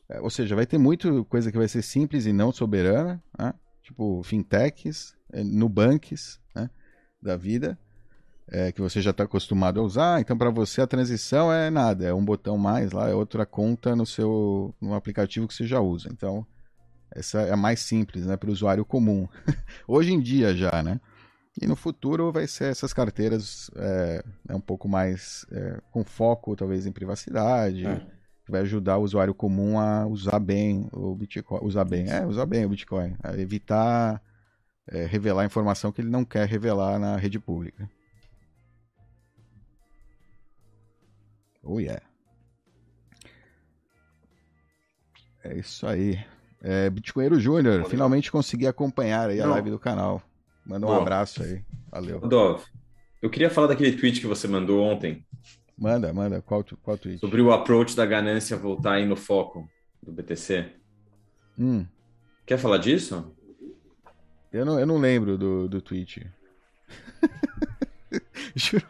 [0.10, 3.54] é, ou seja, vai ter muita coisa que vai ser simples e não soberana, né?
[3.84, 6.70] tipo fintechs, é, nubanks né?
[7.22, 7.78] da vida,
[8.50, 10.22] é, que você já está acostumado a usar.
[10.22, 13.96] Então, para você, a transição é nada, é um botão mais lá, é outra conta
[13.96, 16.10] no seu no aplicativo que você já usa.
[16.12, 16.46] Então,
[17.12, 18.38] essa é a mais simples né?
[18.38, 19.28] para o usuário comum.
[19.88, 21.00] Hoje em dia já, né?
[21.60, 26.56] E no futuro vai ser essas carteiras é, é um pouco mais é, com foco,
[26.56, 27.86] talvez, em privacidade.
[27.86, 32.26] É que vai ajudar o usuário comum a usar bem o Bitcoin, usar bem, é,
[32.26, 34.22] usar bem o Bitcoin, a evitar
[34.88, 37.90] é, revelar informação que ele não quer revelar na rede pública.
[41.67, 42.01] Oh yeah.
[45.43, 46.17] É isso aí.
[46.62, 50.21] É, Bitcoinheiro Júnior, finalmente consegui acompanhar aí a live do canal.
[50.65, 51.01] Manda um Boa.
[51.01, 51.63] abraço aí.
[51.91, 52.19] Valeu.
[52.21, 52.63] Dov,
[53.21, 55.25] eu queria falar daquele tweet que você mandou ontem
[55.77, 56.41] Manda, manda.
[56.41, 57.19] Qual, qual tweet?
[57.19, 59.69] Sobre o approach da ganância voltar aí no foco
[60.01, 60.71] do BTC.
[61.60, 61.86] Hum.
[62.45, 63.36] Quer falar disso?
[64.51, 66.25] Eu não, eu não lembro do, do tweet.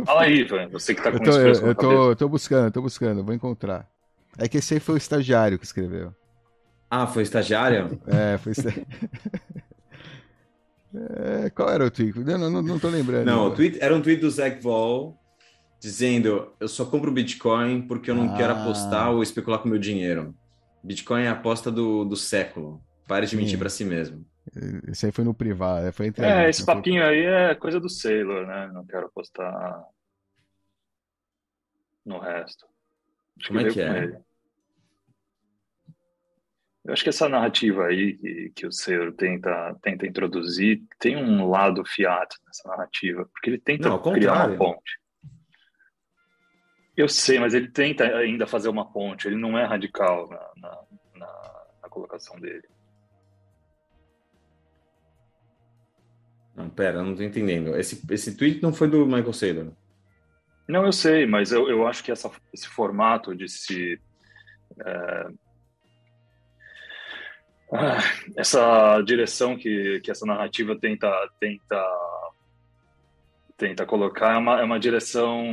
[0.06, 0.67] Fala aí, Ivan.
[0.69, 3.88] Você que tá com eu tô, eu, eu tô, tô, buscando, tô buscando, vou encontrar.
[4.38, 6.13] É que esse aí foi o estagiário que escreveu.
[6.89, 7.99] Ah, foi o estagiário?
[8.08, 8.88] É, foi estagiário.
[11.45, 12.17] é, qual era o tweet?
[12.17, 13.25] Eu não, não, não tô lembrando.
[13.25, 15.17] Não, o tweet, era um tweet do Zach Vol
[15.80, 18.38] dizendo eu só compro Bitcoin porque eu não ah.
[18.38, 20.34] quero apostar ou especular com meu dinheiro.
[20.84, 22.82] Bitcoin é a aposta do, do século.
[23.08, 23.38] Pare de Sim.
[23.38, 24.25] mentir para si mesmo.
[24.88, 27.13] Isso aí foi no privado, foi entre É, esse papinho foi...
[27.13, 28.69] aí é coisa do Sailor, né?
[28.73, 29.83] Não quero apostar
[32.05, 32.65] no resto.
[33.39, 34.21] Acho Como que é que é?
[36.86, 41.49] Eu acho que essa narrativa aí que, que o Sailor tenta, tenta introduzir tem um
[41.49, 44.97] lado fiat nessa narrativa, porque ele tenta não, criar uma ponte.
[46.95, 50.83] Eu sei, mas ele tenta ainda fazer uma ponte, ele não é radical na, na,
[51.15, 52.63] na, na colocação dele.
[56.58, 57.78] Não, pera, não tô entendendo.
[57.78, 59.67] Esse, esse tweet não foi do Michael Saylor.
[60.67, 64.02] Não, eu sei, mas eu, eu acho que essa, esse formato de se.
[64.84, 65.28] É,
[67.72, 68.00] ah,
[68.36, 71.76] essa direção que, que essa narrativa tenta, tenta
[73.58, 75.43] tenta colocar é uma, é uma direção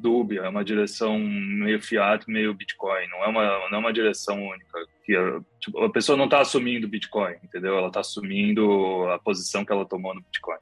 [0.00, 4.44] dúbia, é uma direção meio fiat, meio Bitcoin, não é uma, não é uma direção
[4.44, 4.78] única.
[5.04, 7.78] Que a, tipo, a pessoa não está assumindo Bitcoin, entendeu?
[7.78, 10.58] Ela está assumindo a posição que ela tomou no Bitcoin.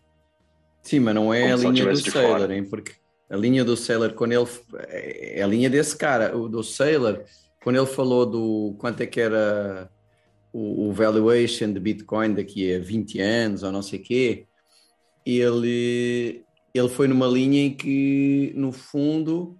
[0.83, 2.65] Sim, mas não é Como a linha do Sailor, hein?
[2.69, 2.93] Porque
[3.29, 4.47] a linha do Sailor, quando ele.
[4.89, 7.25] É a linha desse cara, o do Sailor,
[7.65, 9.91] quando ele falou do quanto é que era
[10.53, 14.47] o, o valuation de Bitcoin daqui a 20 anos ou não sei o quê,
[15.25, 16.46] ele
[16.77, 19.57] ele foi numa linha em que, no fundo,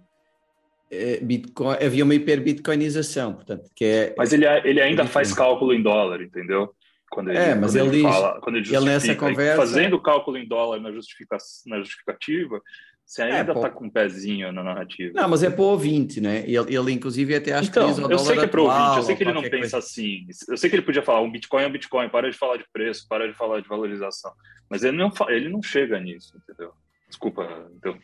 [0.91, 4.15] eh, Bitcoin, havia uma hiperbitcoinização, portanto, que é...
[4.17, 6.73] Mas ele, ele ainda faz cálculo em dólar, entendeu?
[7.09, 9.57] Quando ele, é, mas ele, ele fala, quando ele, ele nessa conversa...
[9.57, 12.61] Fazendo cálculo em dólar na, justifica, na justificativa,
[13.07, 15.13] você é, ainda está é, com um pezinho na narrativa.
[15.15, 16.43] Não, mas é para o ouvinte, né?
[16.45, 19.03] Ele, ele inclusive até acha então, que eu sei que é para o ouvinte, eu
[19.03, 19.77] sei que ele não pensa coisa.
[19.77, 20.27] assim.
[20.49, 22.65] Eu sei que ele podia falar um Bitcoin é um Bitcoin, para de falar de
[22.73, 24.33] preço, para de falar de valorização.
[24.69, 26.73] Mas ele não, ele não chega nisso, entendeu?
[27.07, 27.97] Desculpa, então.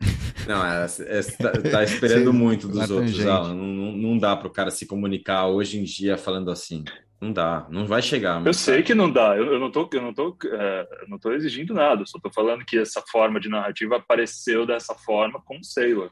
[0.46, 3.24] Não, é, é, tá, tá, esperando Sim, muito dos outros.
[3.26, 3.54] Alan.
[3.54, 6.84] Não, não dá para o cara se comunicar hoje em dia falando assim.
[7.20, 8.44] Não dá, não vai chegar.
[8.44, 9.34] Eu sei que não dá.
[9.34, 12.04] Eu, eu não tô, eu não tô, é, não tô exigindo nada.
[12.04, 16.10] Só tô falando que essa forma de narrativa apareceu dessa forma com o Sailor.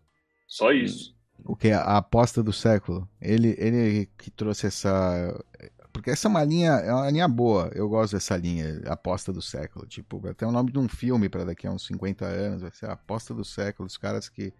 [0.48, 1.14] Só isso.
[1.44, 3.06] O que a aposta do século.
[3.20, 5.44] Ele, ele que trouxe essa
[5.92, 7.70] porque essa é uma linha, é uma linha boa.
[7.74, 9.86] Eu gosto dessa linha, aposta do século.
[9.86, 12.86] Tipo, até o nome de um filme para daqui a uns 50 anos, vai ser
[12.86, 14.52] a aposta do século, os caras que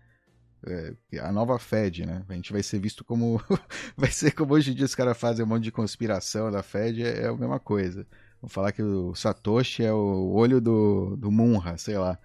[0.66, 2.24] É, a nova Fed, né?
[2.28, 3.40] A gente vai ser visto como.
[3.96, 7.02] vai ser como hoje em dia os caras fazem um monte de conspiração da Fed,
[7.04, 8.06] é, é a mesma coisa.
[8.40, 12.18] Vou falar que o Satoshi é o olho do, do Munra, sei lá.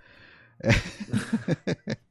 [0.62, 0.70] É...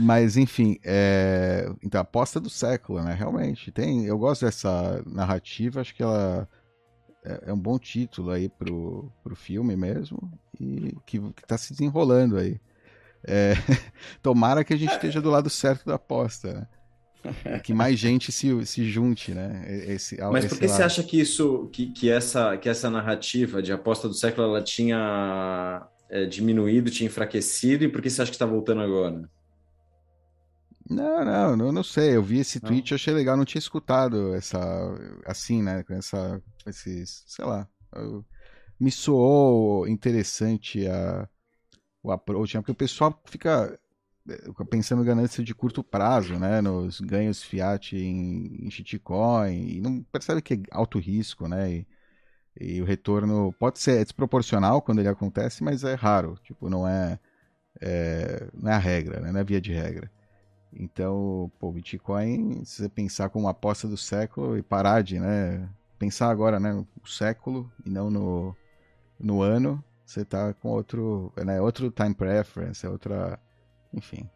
[0.00, 1.70] Mas, enfim, é...
[1.82, 3.14] então, aposta do século, né?
[3.14, 3.70] Realmente.
[3.70, 4.04] Tem...
[4.06, 6.48] Eu gosto dessa narrativa, acho que ela
[7.24, 10.18] é, é um bom título aí pro, pro filme mesmo,
[10.60, 12.60] e que, que tá se desenrolando aí.
[13.24, 13.54] É...
[14.20, 16.66] Tomara que a gente esteja do lado certo da aposta, né?
[17.62, 19.64] que mais gente se, se junte, né?
[19.86, 20.76] Esse, Mas por que lado.
[20.76, 24.60] você acha que isso, que, que, essa, que essa narrativa de aposta do século ela
[24.60, 29.30] tinha é, diminuído, tinha enfraquecido, e por que você acha que está voltando agora?
[30.92, 32.16] Não, não, eu não sei.
[32.16, 34.60] Eu vi esse tweet, e achei legal, não tinha escutado essa,
[35.26, 35.82] assim, né?
[35.82, 38.24] Com essa, esses, sei lá, eu,
[38.78, 41.28] me soou interessante a,
[42.02, 42.60] o approach, né?
[42.60, 43.78] porque o pessoal fica
[44.70, 50.02] pensando em ganância de curto prazo, né, nos ganhos fiat em, em shitcoin, e não
[50.02, 51.86] percebe que é alto risco, né, e,
[52.60, 57.18] e, o retorno pode ser desproporcional quando ele acontece, mas é raro, tipo, não é,
[57.80, 60.10] é não é a regra, né, não é via de regra.
[60.74, 65.68] Então, pô, Bitcoin, se você pensar como uma aposta do século e parar de, né,
[65.98, 68.56] pensar agora, né, no século e não no,
[69.20, 73.38] no ano, você tá com outro, né, outro time preference, é outra
[73.92, 74.28] enfim.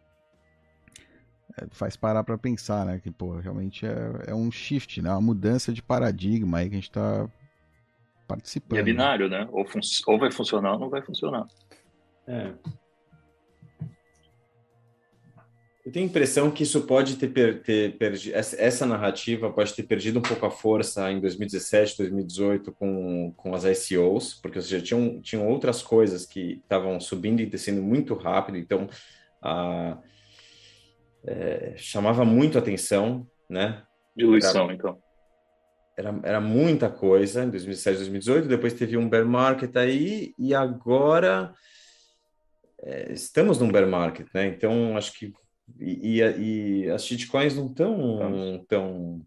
[1.57, 2.99] É, faz parar para pensar, né?
[2.99, 5.09] Que, pô, realmente é, é um shift, né?
[5.09, 7.27] Uma mudança de paradigma aí que a gente tá
[8.27, 8.77] participando.
[8.77, 9.47] E é binário, né?
[9.51, 9.65] Ou,
[10.07, 11.47] ou vai funcionar ou não vai funcionar.
[12.27, 12.53] É.
[15.87, 19.83] Eu tenho a impressão que isso pode ter, per ter perdido, essa narrativa pode ter
[19.83, 25.21] perdido um pouco a força em 2017, 2018 com, com as ICOs, porque já tinham,
[25.21, 28.89] tinham outras coisas que estavam subindo e descendo muito rápido, então
[29.41, 29.97] a,
[31.25, 33.81] é, chamava muito atenção, né?
[34.13, 34.99] Diluição, era, então.
[35.95, 41.53] Era, era muita coisa em 2007, 2018, depois teve um bear market aí, e agora
[42.83, 44.47] é, estamos num bear market, né?
[44.47, 45.31] Então, acho que
[45.79, 49.25] e, e, e as shitcoins não estão tão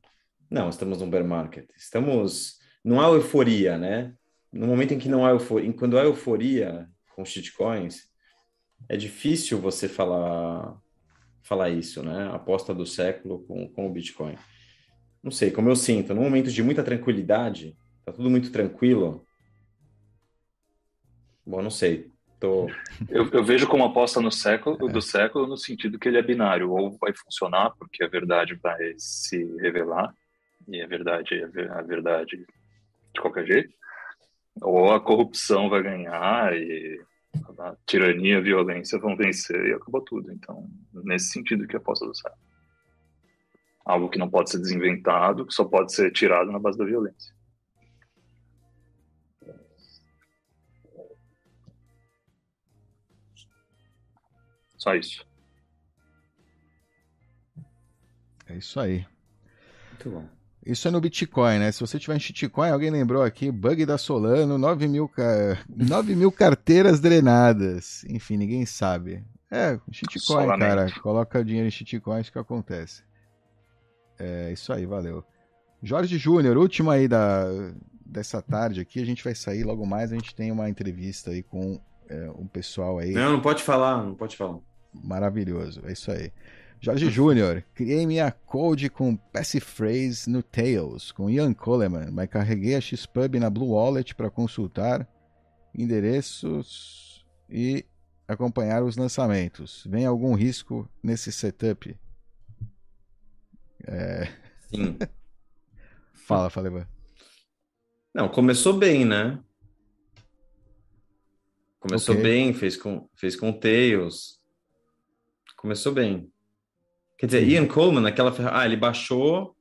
[0.50, 4.14] não estamos num bear market estamos não há euforia né
[4.52, 8.10] no momento em que não há euforia quando há euforia com shitcoins
[8.88, 10.80] é difícil você falar
[11.42, 12.28] falar isso, né?
[12.28, 14.36] A aposta do século com, com o Bitcoin.
[15.22, 19.26] Não sei, como eu sinto, num momento de muita tranquilidade, tá tudo muito tranquilo.
[21.44, 22.09] Bom, não sei.
[22.40, 22.70] Tô...
[23.08, 24.92] Eu, eu vejo como aposta no século, é.
[24.92, 28.94] do século no sentido que ele é binário, ou vai funcionar porque a verdade vai
[28.96, 30.12] se revelar
[30.66, 32.46] e a verdade é a verdade
[33.14, 33.74] de qualquer jeito,
[34.62, 37.00] ou a corrupção vai ganhar e
[37.58, 40.32] a tirania e a violência vão vencer e acabou tudo.
[40.32, 42.32] Então, nesse sentido que a aposta do céu.
[43.84, 47.34] Algo que não pode ser desinventado, que só pode ser tirado na base da violência.
[54.80, 55.26] Só isso.
[58.48, 59.06] É isso aí.
[59.90, 60.26] Muito bom.
[60.64, 61.70] Isso é no Bitcoin, né?
[61.70, 65.58] Se você tiver em shitcoin, alguém lembrou aqui, bug da Solano, 9 mil, ca...
[65.68, 68.04] 9 mil carteiras drenadas.
[68.04, 69.22] Enfim, ninguém sabe.
[69.50, 70.60] É, shitcoin, Solamente.
[70.60, 71.00] cara.
[71.02, 73.02] Coloca dinheiro em shitcoin, isso que acontece.
[74.18, 75.22] É isso aí, valeu.
[75.82, 77.44] Jorge Júnior, última aí da,
[78.04, 79.00] dessa tarde aqui.
[79.00, 80.10] A gente vai sair logo mais.
[80.10, 83.12] A gente tem uma entrevista aí com é, um pessoal aí.
[83.12, 84.58] Não, não pode falar, não pode falar.
[84.92, 86.32] Maravilhoso, é isso aí.
[86.80, 92.80] Jorge Júnior, criei minha code com passphrase no Tails, com Ian Coleman, mas carreguei a
[92.80, 95.06] Xpub na Blue Wallet para consultar
[95.74, 97.84] endereços e
[98.26, 99.86] acompanhar os lançamentos.
[99.86, 101.94] Vem algum risco nesse setup?
[103.86, 104.28] É...
[104.74, 104.96] Sim.
[106.26, 106.86] fala, Ivan.
[108.14, 109.38] Não, começou bem, né?
[111.78, 112.24] Começou okay.
[112.24, 114.39] bem, fez com, fez com Tails.
[115.60, 116.32] Começou bem.
[117.18, 118.34] Quer dizer, Ian Coleman, naquela.
[118.50, 119.54] Ah, ele baixou.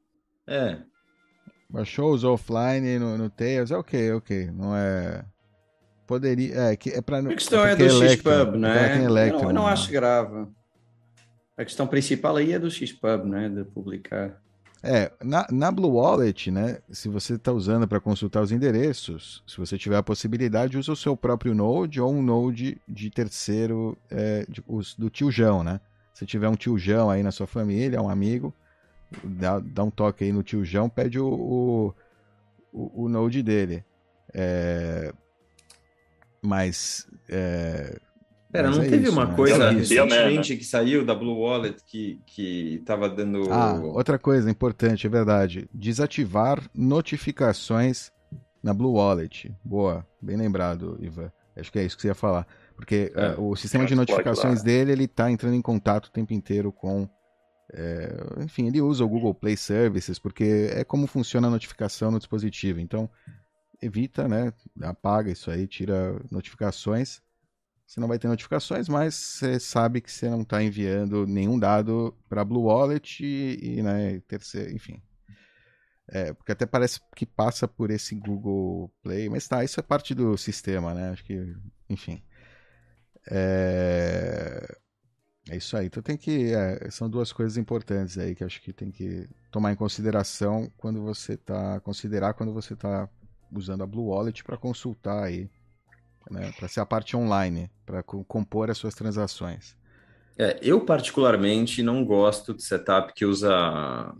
[0.47, 0.77] É.
[1.69, 3.69] Baixou, usou offline no, no Tails.
[3.69, 4.49] É ok, ok.
[4.49, 5.25] Não é.
[6.07, 6.55] Poderia.
[6.55, 9.03] É, que é pra, a questão é, é do Xpub, né?
[9.03, 9.73] Electron, não, eu não né?
[9.73, 10.47] acho grave.
[11.57, 13.49] A questão principal aí é do Xpub, né?
[13.49, 14.41] De publicar.
[14.81, 16.77] É, na, na Blue Wallet, né?
[16.89, 20.95] Se você está usando para consultar os endereços, se você tiver a possibilidade, usa o
[20.95, 25.81] seu próprio Node ou um Node de terceiro é, de, os, do tiojão, né?
[26.19, 28.53] Se tiver um tiojão aí na sua família, um amigo,
[29.23, 31.95] dá, dá um toque aí no tiojão, pede o,
[32.73, 33.85] o, o, Node dele.
[34.33, 35.13] É,
[36.41, 37.97] mas é,
[38.51, 39.33] Pera, não é teve isso, uma né?
[39.33, 43.49] coisa recentemente que saiu da Blue Wallet que, que tava dando.
[43.49, 45.69] Ah, outra coisa importante, é verdade.
[45.73, 48.11] Desativar notificações
[48.61, 49.55] na Blue Wallet.
[49.63, 51.31] Boa, bem lembrado, Ivan.
[51.55, 52.45] Acho que é isso que você ia falar.
[52.79, 56.33] Porque é, uh, o sistema de notificações dele, ele tá entrando em contato o tempo
[56.33, 57.09] inteiro com.
[57.71, 62.17] É, enfim, ele usa o Google Play Services, porque é como funciona a notificação no
[62.17, 62.79] dispositivo.
[62.79, 63.09] Então,
[63.81, 64.53] evita, né?
[64.81, 67.21] Apaga isso aí, tira notificações
[67.89, 72.15] você não vai ter notificações, mas você sabe que você não está enviando nenhum dado
[72.29, 75.01] para Blue Wallet e, e né, terceiro, enfim.
[76.07, 80.13] É, porque até parece que passa por esse Google Play, mas tá, isso é parte
[80.13, 81.09] do sistema, né?
[81.09, 81.55] Acho que,
[81.89, 82.21] enfim.
[83.29, 84.77] É,
[85.49, 85.87] é isso aí.
[85.87, 86.53] Então tem que.
[86.53, 91.01] É, são duas coisas importantes aí que acho que tem que tomar em consideração quando
[91.01, 93.09] você está considerar quando você está
[93.51, 95.49] usando a Blue Wallet para consultar aí
[96.29, 99.75] né, para ser a parte online, para compor as suas transações.
[100.37, 104.13] É, eu particularmente não gosto de setup que usa.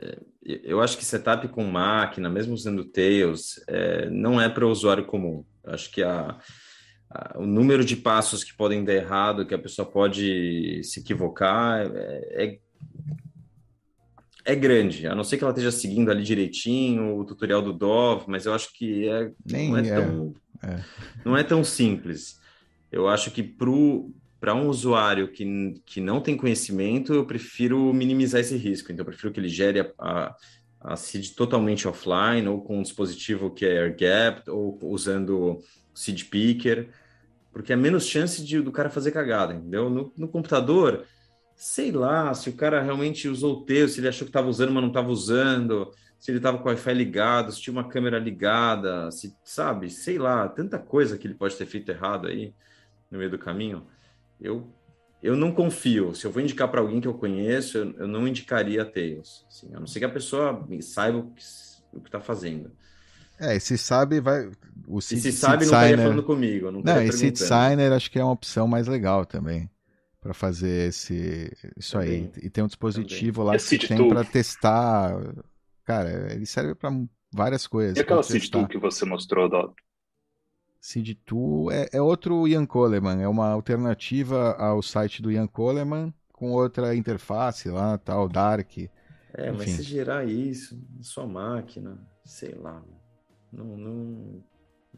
[0.00, 4.70] É, eu acho que setup com máquina, mesmo usando Tails, é, não é para o
[4.70, 5.44] usuário comum.
[5.64, 6.38] Eu acho que a,
[7.36, 12.44] o número de passos que podem dar errado, que a pessoa pode se equivocar, é,
[12.44, 12.58] é,
[14.44, 15.06] é grande.
[15.06, 18.54] A não ser que ela esteja seguindo ali direitinho o tutorial do Dove, mas eu
[18.54, 19.94] acho que é, Nem não é, é.
[19.94, 20.84] tão é.
[21.24, 22.38] Não é tão simples.
[22.90, 28.56] Eu acho que para um usuário que, que não tem conhecimento, eu prefiro minimizar esse
[28.56, 28.90] risco.
[28.90, 30.36] Então, eu prefiro que ele gere a, a,
[30.80, 35.60] a seed totalmente offline, ou com um dispositivo que é air-gapped, ou usando
[35.98, 36.88] seed picker,
[37.52, 39.90] porque é menos chance de, do cara fazer cagada, entendeu?
[39.90, 41.04] No, no computador,
[41.54, 44.72] sei lá, se o cara realmente usou o texto, se ele achou que estava usando,
[44.72, 48.18] mas não estava usando se ele estava com o Wi-Fi ligado, se tinha uma câmera
[48.18, 52.52] ligada, se sabe, sei lá, tanta coisa que ele pode ter feito errado aí
[53.10, 53.86] no meio do caminho.
[54.40, 54.72] Eu
[55.20, 56.14] eu não confio.
[56.14, 59.44] Se eu vou indicar para alguém que eu conheço, eu, eu não indicaria Tails.
[59.48, 62.70] Assim, a não ser que a pessoa saiba o que está fazendo.
[63.38, 64.50] É, e se sabe, vai.
[64.86, 66.70] O Seed, e se sabe, não estaria falando comigo.
[66.70, 69.70] Não, não e Seed Signer acho que é uma opção mais legal também
[70.20, 72.30] para fazer esse isso também.
[72.34, 72.44] aí.
[72.46, 73.52] E tem um dispositivo também.
[73.52, 75.14] lá que tem para testar
[75.88, 76.90] Cara, ele serve para
[77.32, 77.96] várias coisas.
[77.96, 79.72] E aquela Seed Tool que você mostrou, Dot?
[80.78, 86.12] Seed Tool é, é outro Ian Coleman, é uma alternativa ao site do Ian Coleman
[86.30, 88.76] com outra interface lá, tal, Dark.
[88.76, 89.56] É, Enfim.
[89.56, 92.84] mas se gerar isso na sua máquina, sei lá,
[93.52, 94.44] não, não,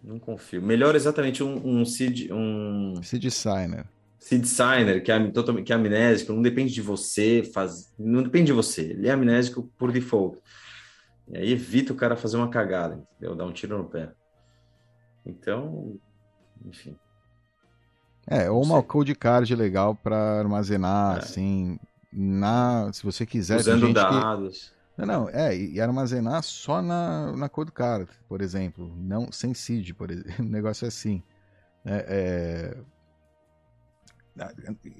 [0.02, 0.62] não confio.
[0.62, 3.86] Melhor exatamente um, um seed, um seed signer.
[4.18, 8.52] Seed signer que é que é amnésico, não depende de você, faz, não depende de
[8.52, 10.38] você, ele é amnésico por default.
[11.28, 13.36] E aí evita o cara fazer uma cagada, entendeu?
[13.36, 14.12] Dar um tiro no pé.
[15.24, 15.96] Então,
[16.64, 16.96] enfim.
[18.26, 21.18] É, ou uma code card legal para armazenar, é.
[21.20, 21.78] assim,
[22.12, 23.58] na, se você quiser.
[23.58, 24.68] Usando dados.
[24.68, 24.79] Que...
[24.96, 29.92] Não, não, é, e armazenar só na, na code card, por exemplo, não sem seed,
[29.94, 31.22] por exemplo, um negócio assim.
[31.84, 32.76] É,
[34.36, 34.50] é...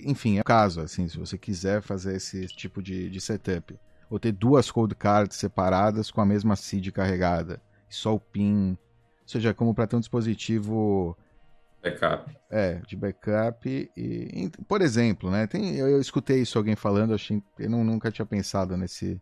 [0.04, 3.78] Enfim, é o caso, assim, se você quiser fazer esse tipo de, de setup
[4.10, 8.70] ou ter duas cold cards separadas com a mesma seed carregada, só o PIN,
[9.22, 11.16] ou seja, como para ter um dispositivo
[11.82, 12.36] backup.
[12.50, 17.14] É, de backup e, por exemplo, né, tem, eu, eu escutei isso alguém falando, eu,
[17.14, 19.20] achei, eu não, nunca tinha pensado nesse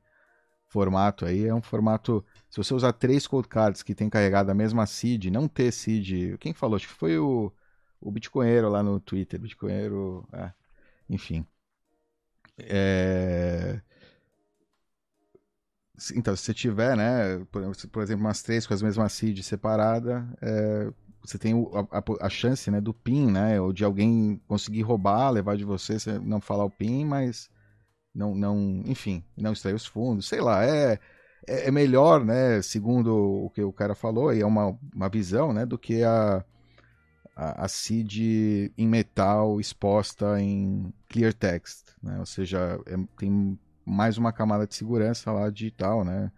[0.68, 4.54] formato aí, é um formato, se você usar três cold cards que tem carregado a
[4.54, 6.76] mesma seed, não ter seed, quem falou?
[6.76, 7.52] Acho que foi o,
[8.00, 10.52] o Bitcoinheiro lá no Twitter, Bitcoinheiro, é,
[11.08, 11.46] enfim.
[12.58, 13.80] É,
[16.14, 17.62] então, se você tiver, né, por,
[18.02, 20.92] exemplo, umas três com as mesmas seeds separadas, é,
[21.22, 21.54] você tem
[21.90, 25.64] a, a, a, chance, né, do PIN, né, ou de alguém conseguir roubar, levar de
[25.64, 27.50] você, você não falar o PIN, mas
[28.18, 30.98] não, não, enfim, não extrair os fundos, sei lá, é,
[31.46, 33.14] é, é melhor, né, segundo
[33.44, 36.44] o que o cara falou, e é uma, uma visão, né, do que a,
[37.36, 37.68] a, a
[38.76, 44.74] em metal exposta em clear text, né, ou seja, é, tem mais uma camada de
[44.74, 46.30] segurança lá digital, né?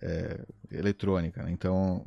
[0.00, 1.42] É, eletrônica.
[1.42, 1.50] Né?
[1.50, 2.06] Então,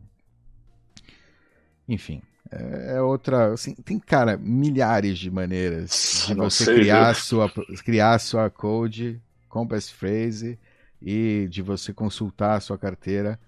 [1.88, 3.53] enfim, é, é outra.
[3.53, 7.51] Assim, tem, cara, milhares de maneiras de você sei, criar, sua,
[7.83, 10.57] criar sua code com passphrase
[11.01, 13.39] e de você consultar a sua carteira.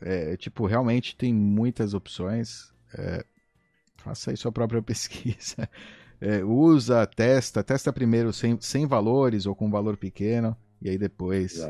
[0.00, 2.72] É, tipo, realmente tem muitas opções.
[2.96, 3.24] É,
[3.96, 5.68] faça aí sua própria pesquisa.
[6.20, 10.56] É, usa, testa, testa primeiro sem, sem valores ou com valor pequeno.
[10.80, 11.60] E aí depois,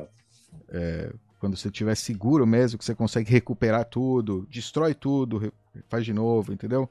[0.69, 5.53] é, quando você estiver seguro mesmo, que você consegue recuperar tudo, destrói tudo,
[5.89, 6.89] faz de novo, entendeu?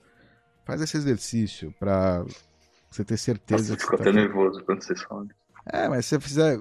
[0.66, 2.26] Faz esse exercício para
[2.90, 5.28] Você ter certeza Nossa, que ficou você tá até nervoso quando vocês falam.
[5.66, 6.60] É, mas se você fizer.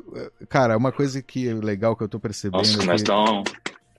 [0.48, 2.58] Cara, uma coisa que é legal que eu tô percebendo.
[2.58, 3.42] Nossa, é mas dá um...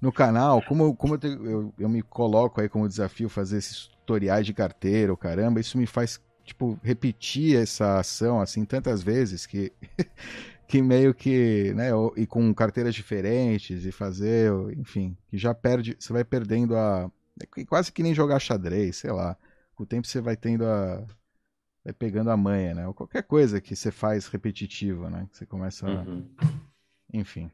[0.01, 3.57] No canal, como, eu- como eu, te- eu, eu me coloco aí como desafio fazer
[3.57, 9.03] esses tutoriais de carteira, o caramba, isso me faz, tipo, repetir essa ação, assim, tantas
[9.03, 9.71] vezes que.
[10.67, 16.13] que meio que, né, e com carteiras diferentes e fazer, enfim, que já perde, você
[16.13, 17.11] vai perdendo a,
[17.43, 19.37] é quase que nem jogar xadrez, sei lá,
[19.75, 21.05] com o tempo você vai tendo a,
[21.83, 25.45] vai pegando a manha, né, ou qualquer coisa que você faz repetitivo, né, que você
[25.45, 26.29] começa, a, Uhum,
[27.13, 27.51] enfim.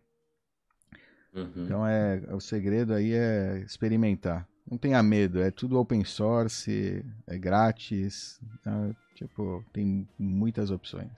[1.33, 1.65] uhum.
[1.65, 4.47] Então é o segredo aí é experimentar.
[4.69, 8.95] Não tenha medo, é tudo open source, é grátis, tá?
[9.15, 11.11] tipo tem muitas opções.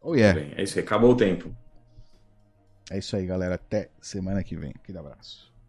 [0.00, 1.54] Oh yeah, Bem, é isso aí, acabou o tempo.
[2.90, 3.54] é isso aí, galera.
[3.54, 4.72] Até semana que vem.
[4.76, 5.52] Aquele abraço.